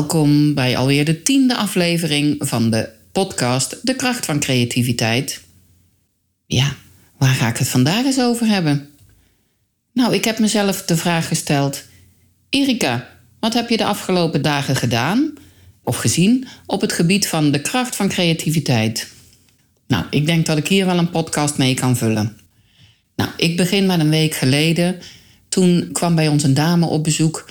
[0.00, 5.42] Welkom bij alweer de tiende aflevering van de podcast De kracht van creativiteit.
[6.46, 6.74] Ja,
[7.18, 8.88] waar ga ik het vandaag eens over hebben?
[9.92, 11.82] Nou, ik heb mezelf de vraag gesteld:
[12.48, 13.08] Erika,
[13.40, 15.32] wat heb je de afgelopen dagen gedaan
[15.84, 19.12] of gezien op het gebied van de kracht van creativiteit?
[19.86, 22.38] Nou, ik denk dat ik hier wel een podcast mee kan vullen.
[23.16, 24.98] Nou, ik begin met een week geleden.
[25.48, 27.46] Toen kwam bij ons een dame op bezoek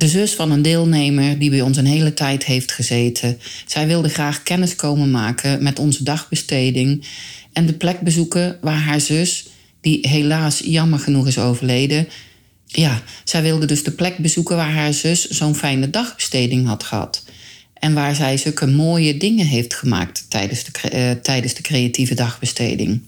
[0.00, 3.38] de zus van een deelnemer die bij ons een hele tijd heeft gezeten.
[3.66, 7.04] Zij wilde graag kennis komen maken met onze dagbesteding
[7.52, 9.46] en de plek bezoeken waar haar zus,
[9.80, 12.08] die helaas jammer genoeg is overleden,
[12.66, 17.24] ja, zij wilde dus de plek bezoeken waar haar zus zo'n fijne dagbesteding had gehad.
[17.74, 23.02] En waar zij zulke mooie dingen heeft gemaakt tijdens de, uh, tijdens de creatieve dagbesteding.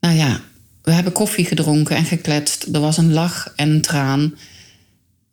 [0.00, 0.40] Nou ja,
[0.82, 2.66] we hebben koffie gedronken en gekletst.
[2.72, 4.34] Er was een lach en een traan.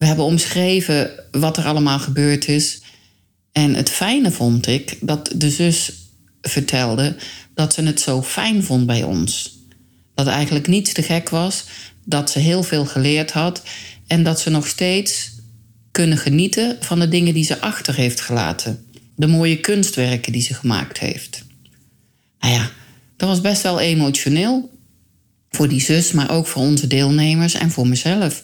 [0.04, 2.82] We hebben omschreven wat er allemaal gebeurd is.
[3.52, 5.92] En het fijne vond ik dat de zus
[6.42, 7.16] vertelde
[7.54, 9.60] dat ze het zo fijn vond bij ons.
[10.16, 11.64] Dat eigenlijk niets te gek was,
[12.06, 13.64] dat ze heel veel geleerd had
[14.08, 15.32] en dat ze nog steeds
[15.92, 18.86] kunnen genieten van de dingen die ze achter heeft gelaten.
[19.16, 21.46] De mooie kunstwerken die ze gemaakt heeft.
[22.40, 22.72] Nou ja,
[23.18, 24.72] dat was best wel emotioneel.
[25.50, 28.44] Voor die zus, maar ook voor onze deelnemers en voor mezelf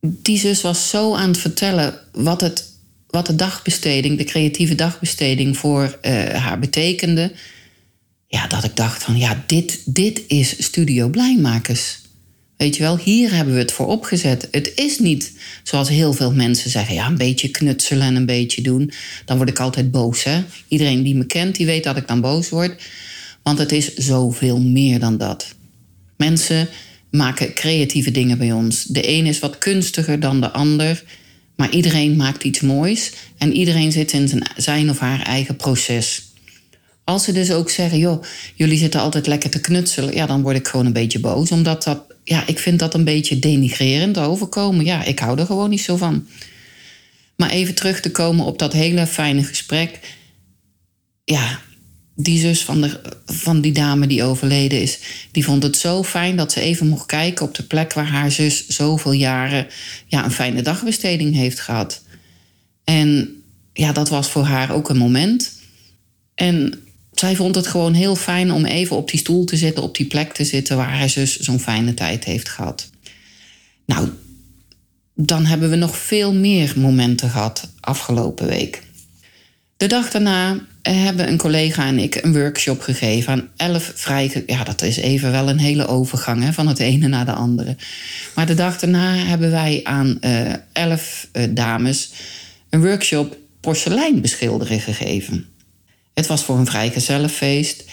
[0.00, 2.64] die zus was zo aan het vertellen wat, het,
[3.06, 7.32] wat de dagbesteding, de creatieve dagbesteding voor uh, haar betekende.
[8.26, 11.98] Ja, dat ik dacht van ja, dit, dit is Studio Blijmakers.
[12.56, 14.48] Weet je wel, hier hebben we het voor opgezet.
[14.50, 15.32] Het is niet
[15.62, 18.92] zoals heel veel mensen zeggen, ja, een beetje knutselen en een beetje doen.
[19.24, 20.44] Dan word ik altijd boos, hè.
[20.68, 22.82] Iedereen die me kent, die weet dat ik dan boos word.
[23.42, 25.54] Want het is zoveel meer dan dat.
[26.16, 26.68] Mensen
[27.10, 28.84] maken creatieve dingen bij ons.
[28.84, 31.02] De een is wat kunstiger dan de ander,
[31.56, 36.32] maar iedereen maakt iets moois en iedereen zit in zijn, of haar eigen proces.
[37.04, 38.22] Als ze dus ook zeggen, joh,
[38.54, 41.84] jullie zitten altijd lekker te knutselen, ja, dan word ik gewoon een beetje boos, omdat
[41.84, 44.84] dat, ja, ik vind dat een beetje denigrerend overkomen.
[44.84, 46.26] Ja, ik hou er gewoon niet zo van.
[47.36, 49.98] Maar even terug te komen op dat hele fijne gesprek.
[51.24, 51.60] Ja,
[52.20, 54.98] die zus van, de, van die dame die overleden is,
[55.30, 58.30] die vond het zo fijn dat ze even mocht kijken op de plek waar haar
[58.30, 59.66] zus zoveel jaren
[60.06, 62.02] ja, een fijne dagbesteding heeft gehad.
[62.84, 63.28] En
[63.72, 65.52] ja, dat was voor haar ook een moment.
[66.34, 69.96] En zij vond het gewoon heel fijn om even op die stoel te zitten, op
[69.96, 72.90] die plek te zitten waar haar zus zo'n fijne tijd heeft gehad.
[73.86, 74.08] Nou,
[75.14, 78.82] dan hebben we nog veel meer momenten gehad afgelopen week.
[79.78, 84.44] De dag daarna hebben een collega en ik een workshop gegeven aan elf vrij...
[84.46, 87.76] Ja, dat is even wel een hele overgang hè, van het ene naar de andere.
[88.34, 92.10] Maar de dag daarna hebben wij aan uh, elf uh, dames
[92.70, 95.46] een workshop porselein beschilderen gegeven.
[96.14, 97.84] Het was voor een vrijgezellenfeest.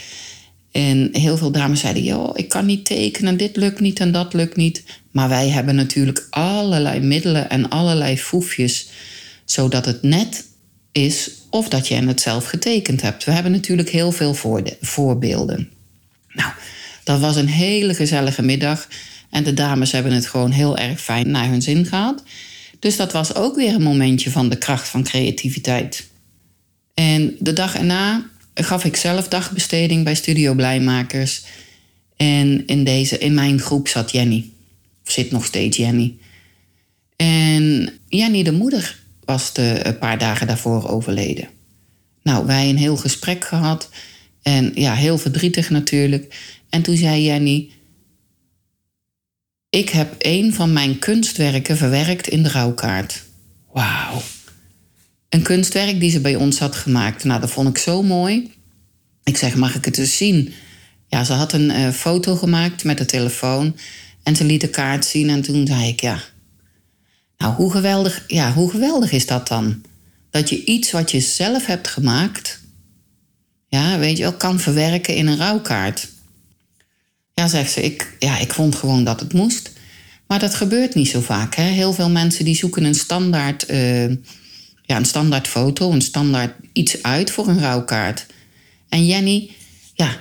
[0.72, 4.34] En heel veel dames zeiden, joh, ik kan niet tekenen, dit lukt niet en dat
[4.34, 4.84] lukt niet.
[5.12, 8.90] Maar wij hebben natuurlijk allerlei middelen en allerlei foefjes...
[9.44, 10.53] zodat het net
[10.95, 13.23] is of dat je het zelf getekend hebt.
[13.23, 14.33] We hebben natuurlijk heel veel
[14.81, 15.72] voorbeelden.
[16.33, 16.51] Nou,
[17.03, 18.88] dat was een hele gezellige middag.
[19.29, 22.23] En de dames hebben het gewoon heel erg fijn naar hun zin gehad.
[22.79, 26.07] Dus dat was ook weer een momentje van de kracht van creativiteit.
[26.94, 31.43] En de dag erna gaf ik zelf dagbesteding bij Studio Blijmakers.
[32.16, 34.49] En in, deze, in mijn groep zat Jenny.
[35.05, 36.14] Of zit nog steeds Jenny.
[37.16, 41.47] En Jenny, de moeder was de, een paar dagen daarvoor overleden.
[42.23, 43.89] Nou, wij een heel gesprek gehad.
[44.41, 46.35] En ja, heel verdrietig natuurlijk.
[46.69, 47.69] En toen zei Jenny:
[49.69, 53.23] Ik heb een van mijn kunstwerken verwerkt in de rouwkaart.
[53.72, 54.22] Wauw.
[55.29, 57.23] Een kunstwerk die ze bij ons had gemaakt.
[57.23, 58.51] Nou, dat vond ik zo mooi.
[59.23, 60.53] Ik zeg: Mag ik het eens zien?
[61.07, 63.75] Ja, ze had een uh, foto gemaakt met de telefoon.
[64.23, 65.29] En ze liet de kaart zien.
[65.29, 66.19] En toen zei ik: Ja,
[67.45, 69.81] nou, hoe geweldig, ja, hoe geweldig is dat dan?
[70.29, 72.59] Dat je iets wat je zelf hebt gemaakt,
[73.67, 76.07] ja, weet je wel, kan verwerken in een rouwkaart.
[77.33, 79.71] Ja, zegt ze, ik, ja, ik vond gewoon dat het moest.
[80.27, 81.55] Maar dat gebeurt niet zo vaak.
[81.55, 81.63] Hè?
[81.63, 84.09] Heel veel mensen die zoeken een standaard, uh,
[84.81, 88.25] ja, een standaard foto, een standaard iets uit voor een rouwkaart.
[88.89, 89.51] En Jenny,
[89.93, 90.17] ja,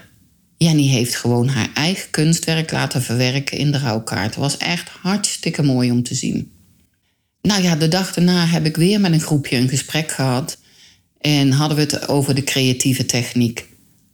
[0.56, 4.24] Jenny heeft gewoon haar eigen kunstwerk laten verwerken in de rouwkaart.
[4.24, 6.53] Het was echt hartstikke mooi om te zien.
[7.49, 10.58] Nou ja, de dag daarna heb ik weer met een groepje een gesprek gehad.
[11.20, 13.69] En hadden we het over de creatieve techniek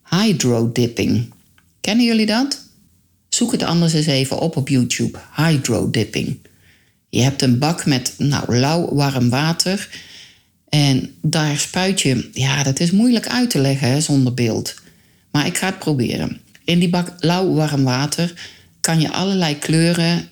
[0.09, 1.33] hydrodipping.
[1.81, 2.65] Kennen jullie dat?
[3.29, 5.19] Zoek het anders eens even op op YouTube.
[5.37, 6.39] Hydrodipping.
[7.09, 9.89] Je hebt een bak met nou, lauw warm water.
[10.69, 12.29] En daar spuit je.
[12.33, 14.75] Ja, dat is moeilijk uit te leggen zonder beeld.
[15.31, 16.41] Maar ik ga het proberen.
[16.65, 18.33] In die bak lauw warm water
[18.81, 20.29] kan je allerlei kleuren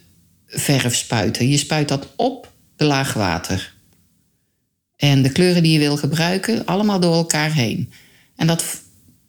[0.46, 1.48] verf spuiten.
[1.48, 3.74] Je spuit dat op de laag water.
[4.96, 7.92] En de kleuren die je wil gebruiken, allemaal door elkaar heen.
[8.36, 8.64] En dat,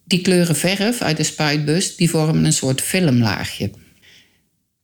[0.04, 3.72] die kleuren verf uit de spuitbus, die vormen een soort filmlaagje.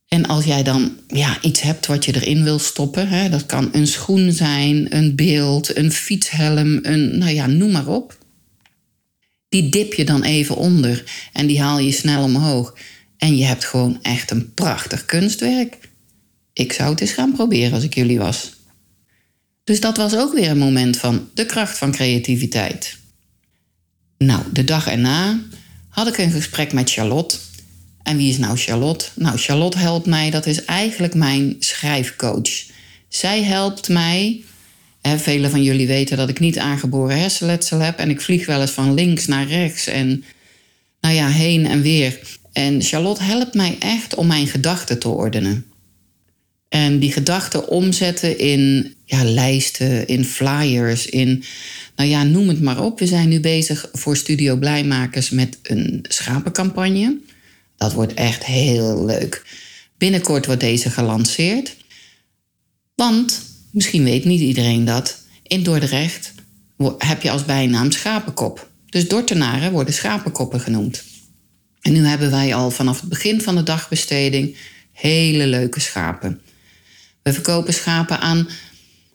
[0.08, 3.68] En als jij dan ja, iets hebt wat je erin wil stoppen, hè, dat kan
[3.72, 8.18] een schoen zijn, een beeld, een fietshelm, een, nou ja, noem maar op.
[9.48, 12.76] Die dip je dan even onder en die haal je snel omhoog.
[13.16, 15.78] En je hebt gewoon echt een prachtig kunstwerk.
[16.52, 18.55] Ik zou het eens gaan proberen als ik jullie was.
[19.66, 22.96] Dus dat was ook weer een moment van de kracht van creativiteit.
[24.18, 25.40] Nou, de dag erna
[25.88, 27.36] had ik een gesprek met Charlotte.
[28.02, 29.04] En wie is nou Charlotte?
[29.14, 32.64] Nou, Charlotte helpt mij, dat is eigenlijk mijn schrijfcoach.
[33.08, 34.44] Zij helpt mij.
[35.02, 37.98] Velen van jullie weten dat ik niet aangeboren hersenletsel heb.
[37.98, 40.24] En ik vlieg wel eens van links naar rechts en
[41.00, 42.20] nou ja, heen en weer.
[42.52, 45.70] En Charlotte helpt mij echt om mijn gedachten te ordenen.
[46.68, 51.44] En die gedachten omzetten in ja, lijsten, in flyers, in,
[51.96, 52.98] nou ja, noem het maar op.
[52.98, 57.18] We zijn nu bezig voor Studio Blijmakers met een schapencampagne.
[57.76, 59.44] Dat wordt echt heel leuk.
[59.98, 61.76] Binnenkort wordt deze gelanceerd.
[62.94, 66.32] Want, misschien weet niet iedereen dat, in Dordrecht
[66.98, 68.70] heb je als bijnaam schapenkop.
[68.86, 71.04] Dus Dortenaren worden schapenkoppen genoemd.
[71.80, 74.56] En nu hebben wij al vanaf het begin van de dagbesteding
[74.92, 76.40] hele leuke schapen.
[77.26, 78.48] We verkopen schapen aan,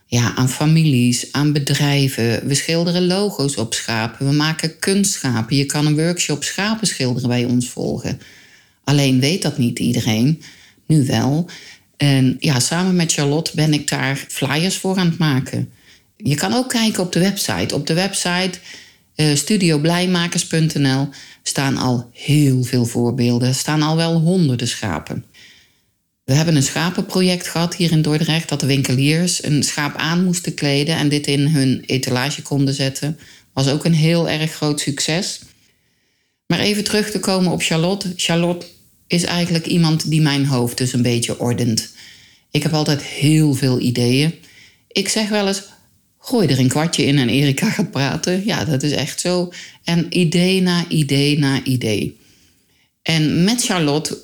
[0.06, 2.48] ja, aan families, aan bedrijven.
[2.48, 4.28] We schilderen logo's op schapen.
[4.28, 5.56] We maken kunstschapen.
[5.56, 8.20] Je kan een workshop schapen schilderen bij ons volgen.
[8.84, 10.42] Alleen weet dat niet iedereen.
[10.88, 11.50] Nu wel.
[11.98, 15.72] En ja, samen met Charlotte ben ik daar flyers voor aan het maken.
[16.18, 17.76] Je kan ook kijken op de website.
[17.76, 18.60] Op de website
[19.16, 21.10] uh, studioblijmakers.nl
[21.44, 23.48] staan al heel veel voorbeelden.
[23.48, 25.26] Er staan al wel honderden schapen.
[26.24, 30.54] We hebben een schapenproject gehad hier in Dordrecht, dat de winkeliers een schaap aan moesten
[30.54, 33.20] kleden en dit in hun etalage konden zetten.
[33.54, 35.40] Was ook een heel erg groot succes.
[36.48, 38.14] Maar even terug te komen op Charlotte.
[38.16, 38.66] Charlotte
[39.08, 41.94] is eigenlijk iemand die mijn hoofd dus een beetje ordent.
[42.52, 44.34] Ik heb altijd heel veel ideeën.
[44.88, 45.64] Ik zeg wel eens:
[46.18, 48.46] gooi er een kwartje in en Erika gaat praten.
[48.46, 49.52] Ja, dat is echt zo.
[49.84, 52.20] En idee na idee na idee.
[53.02, 54.18] En met Charlotte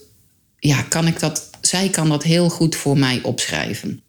[0.60, 4.04] ja, kan ik dat zij kan dat heel goed voor mij opschrijven.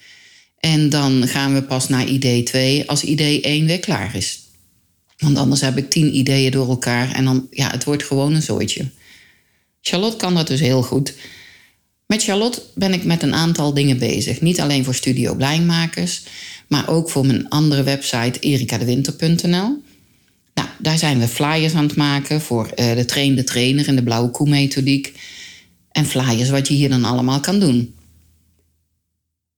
[0.59, 4.41] En dan gaan we pas naar idee 2 als idee 1 weer klaar is.
[5.19, 8.43] Want anders heb ik tien ideeën door elkaar en dan, ja, het wordt gewoon een
[8.43, 8.87] zooitje.
[9.81, 11.15] Charlotte kan dat dus heel goed.
[12.07, 14.41] Met Charlotte ben ik met een aantal dingen bezig.
[14.41, 16.23] Niet alleen voor Studio Blijmakers,
[16.67, 19.83] maar ook voor mijn andere website erikadewinter.nl.
[20.55, 23.97] Nou, daar zijn we flyers aan het maken voor uh, de train de trainer en
[23.97, 25.13] de blauwe koe methodiek
[25.99, 27.95] en flyers wat je hier dan allemaal kan doen.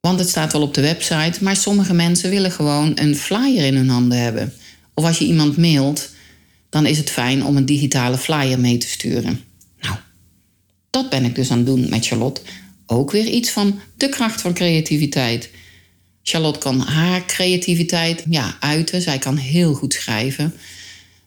[0.00, 3.76] Want het staat wel op de website, maar sommige mensen willen gewoon een flyer in
[3.76, 4.52] hun handen hebben.
[4.94, 6.10] Of als je iemand mailt,
[6.68, 9.40] dan is het fijn om een digitale flyer mee te sturen.
[9.80, 9.96] Nou,
[10.90, 12.40] dat ben ik dus aan het doen met Charlotte.
[12.86, 15.50] Ook weer iets van de kracht van creativiteit.
[16.22, 19.02] Charlotte kan haar creativiteit ja, uiten.
[19.02, 20.54] Zij kan heel goed schrijven.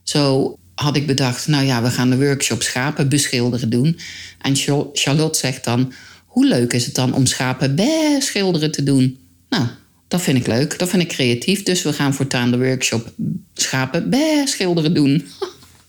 [0.04, 4.00] Zo had ik bedacht, nou ja, we gaan de workshop schapen beschilderen doen.
[4.42, 4.56] En
[4.94, 5.94] Charlotte zegt dan,
[6.26, 9.18] hoe leuk is het dan om schapen beschilderen te doen?
[9.50, 9.68] Nou,
[10.08, 11.64] dat vind ik leuk, dat vind ik creatief.
[11.64, 13.14] Dus we gaan voortaan de workshop
[13.54, 15.28] schapen beschilderen doen.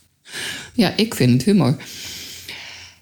[0.75, 1.77] ja, ik vind het humor.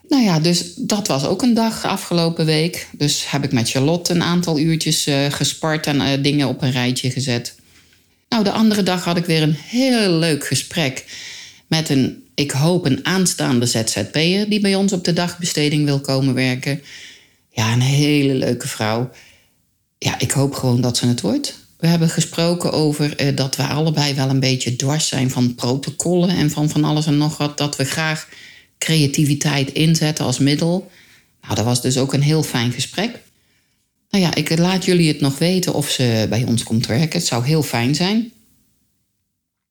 [0.08, 2.88] Nou ja, dus dat was ook een dag afgelopen week.
[2.92, 6.70] Dus heb ik met Charlotte een aantal uurtjes uh, gespart en uh, dingen op een
[6.70, 7.54] rijtje gezet.
[8.28, 11.04] Nou, de andere dag had ik weer een heel leuk gesprek
[11.72, 16.34] met een, ik hoop, een aanstaande ZZP'er die bij ons op de dagbesteding wil komen
[16.34, 16.82] werken.
[17.50, 19.10] Ja, een hele leuke vrouw.
[19.98, 21.58] Ja, ik hoop gewoon dat ze het wordt.
[21.78, 26.28] We hebben gesproken over eh, dat we allebei wel een beetje dwars zijn van protocollen
[26.28, 27.58] en van van alles en nog wat.
[27.58, 28.28] Dat we graag
[28.78, 30.90] creativiteit inzetten als middel.
[31.42, 33.20] Nou, dat was dus ook een heel fijn gesprek.
[34.10, 37.18] Nou ja, ik laat jullie het nog weten of ze bij ons komt werken.
[37.18, 38.32] Het zou heel fijn zijn.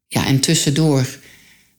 [0.07, 1.07] Ja, en tussendoor,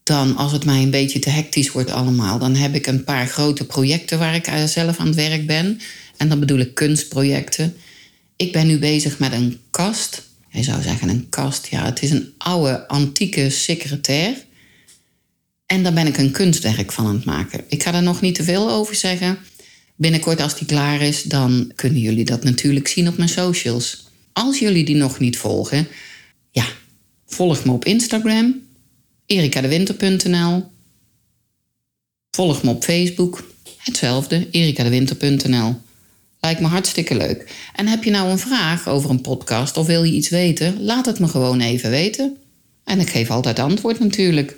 [0.02, 3.26] dan als het mij een beetje te hectisch wordt allemaal, dan heb ik een paar
[3.26, 5.80] grote projecten waar ik zelf aan het werk ben.
[6.16, 7.76] En dan bedoel ik kunstprojecten.
[8.36, 10.22] Ik ben nu bezig met een kast.
[10.48, 11.66] Hij zou zeggen een kast.
[11.66, 14.36] Ja, het is een oude, antieke secretair.
[15.66, 17.64] En daar ben ik een kunstwerk van aan het maken.
[17.68, 19.38] Ik ga er nog niet te veel over zeggen.
[19.96, 24.06] Binnenkort als die klaar is, dan kunnen jullie dat natuurlijk zien op mijn socials.
[24.32, 25.88] Als jullie die nog niet volgen,
[26.50, 26.66] ja,
[27.26, 28.61] volg me op Instagram,
[29.32, 30.64] erikadewinter.nl.
[32.30, 33.44] Volg me op Facebook,
[33.76, 35.74] hetzelfde, erikadewinter.nl.
[36.40, 37.54] Lijkt me hartstikke leuk.
[37.74, 40.82] En heb je nou een vraag over een podcast of wil je iets weten?
[40.82, 42.36] Laat het me gewoon even weten.
[42.84, 44.56] En ik geef altijd antwoord natuurlijk.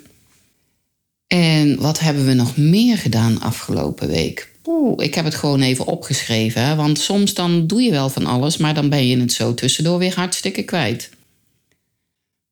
[1.27, 4.51] En wat hebben we nog meer gedaan afgelopen week?
[4.65, 6.77] Oeh, ik heb het gewoon even opgeschreven.
[6.77, 9.97] Want soms dan doe je wel van alles, maar dan ben je het zo tussendoor
[9.97, 11.09] weer hartstikke kwijt.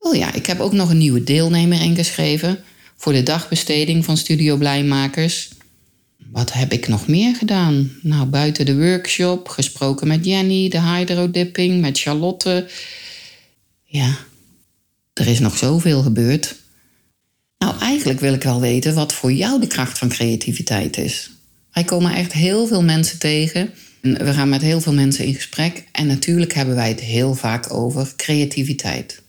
[0.03, 2.63] Oh ja, ik heb ook nog een nieuwe deelnemer ingeschreven
[2.95, 5.50] voor de dagbesteding van Studio Blijmakers.
[6.31, 7.91] Wat heb ik nog meer gedaan?
[8.01, 12.67] Nou, buiten de workshop, gesproken met Jenny, de hydrodipping, met Charlotte.
[13.83, 14.17] Ja,
[15.13, 16.55] er is nog zoveel gebeurd.
[17.57, 21.29] Nou, eigenlijk wil ik wel weten wat voor jou de kracht van creativiteit is.
[21.72, 23.74] Wij komen echt heel veel mensen tegen.
[24.01, 25.88] We gaan met heel veel mensen in gesprek.
[25.91, 29.22] En natuurlijk hebben wij het heel vaak over creativiteit.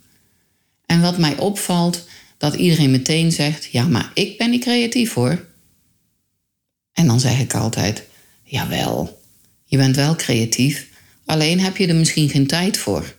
[0.86, 5.44] En wat mij opvalt, dat iedereen meteen zegt: Ja, maar ik ben niet creatief hoor.
[6.92, 8.02] En dan zeg ik altijd:
[8.42, 9.20] Jawel,
[9.64, 10.88] je bent wel creatief,
[11.24, 13.14] alleen heb je er misschien geen tijd voor.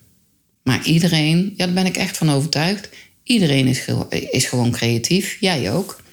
[0.64, 2.90] Maar iedereen, ja, daar ben ik echt van overtuigd,
[3.24, 6.04] iedereen is, is gewoon creatief, jij ook.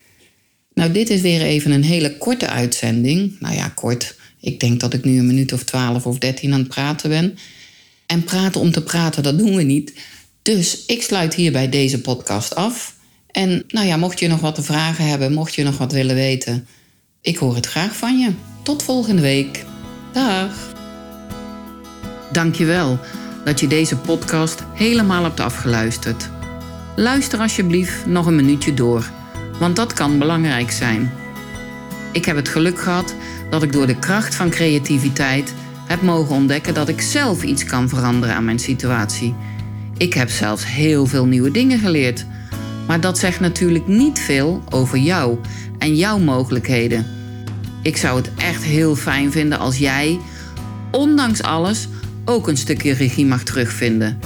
[0.74, 3.36] Nou, dit is weer even een hele korte uitzending.
[3.40, 4.16] Nou ja, kort.
[4.40, 7.38] Ik denk dat ik nu een minuut of twaalf of dertien aan het praten ben.
[8.06, 9.92] En praten om te praten, dat doen we niet.
[10.42, 12.94] Dus ik sluit hierbij deze podcast af.
[13.30, 16.14] En nou ja, mocht je nog wat te vragen hebben, mocht je nog wat willen
[16.14, 16.66] weten,
[17.20, 18.32] ik hoor het graag van je.
[18.62, 19.64] Tot volgende week.
[20.12, 20.72] Dag.
[22.32, 22.98] Dankjewel
[23.44, 26.30] dat je deze podcast helemaal hebt afgeluisterd.
[26.96, 29.10] Luister alsjeblieft nog een minuutje door
[29.62, 31.12] want dat kan belangrijk zijn.
[32.12, 33.14] Ik heb het geluk gehad
[33.50, 35.54] dat ik door de kracht van creativiteit
[35.86, 39.34] heb mogen ontdekken dat ik zelf iets kan veranderen aan mijn situatie.
[39.96, 42.26] Ik heb zelfs heel veel nieuwe dingen geleerd.
[42.86, 45.38] Maar dat zegt natuurlijk niet veel over jou
[45.78, 47.06] en jouw mogelijkheden.
[47.82, 50.18] Ik zou het echt heel fijn vinden als jij,
[50.90, 51.88] ondanks alles,
[52.24, 54.18] ook een stukje regie mag terugvinden.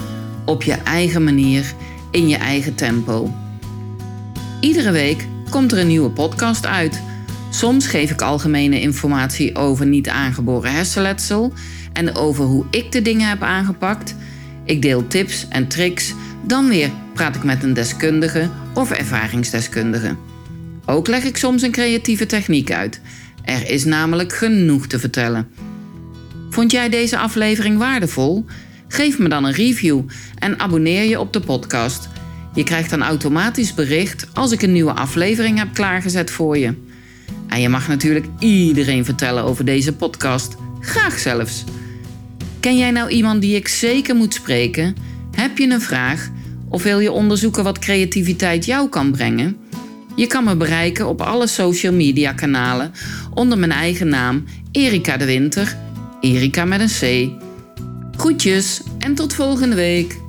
[0.44, 1.74] Op je eigen manier,
[2.10, 3.34] in je eigen tempo.
[4.60, 7.02] Iedere week komt er een nieuwe podcast uit.
[7.50, 11.52] Soms geef ik algemene informatie over niet aangeboren hersenletsel
[11.92, 14.14] en over hoe ik de dingen heb aangepakt.
[14.66, 16.14] Ik deel tips en tricks.
[16.46, 20.16] Dan weer praat ik met een deskundige of ervaringsdeskundige.
[20.86, 23.00] Ook leg ik soms een creatieve techniek uit.
[23.42, 25.48] Er is namelijk genoeg te vertellen.
[26.50, 28.44] Vond jij deze aflevering waardevol?
[28.88, 30.00] Geef me dan een review
[30.38, 32.08] en abonneer je op de podcast.
[32.54, 36.74] Je krijgt dan automatisch bericht als ik een nieuwe aflevering heb klaargezet voor je.
[37.48, 40.56] En je mag natuurlijk iedereen vertellen over deze podcast.
[40.80, 41.64] Graag zelfs.
[42.66, 44.96] Ken jij nou iemand die ik zeker moet spreken?
[45.36, 46.30] Heb je een vraag?
[46.68, 49.56] Of wil je onderzoeken wat creativiteit jou kan brengen?
[50.16, 52.92] Je kan me bereiken op alle social media kanalen
[53.34, 55.76] onder mijn eigen naam Erika de Winter.
[56.20, 57.30] Erika met een C.
[58.16, 60.25] Groetjes en tot volgende week.